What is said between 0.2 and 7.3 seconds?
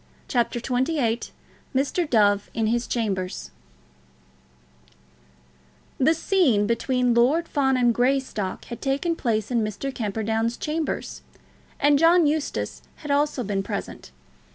CHAPTER XXVIII Mr. Dove in His Chambers The scene between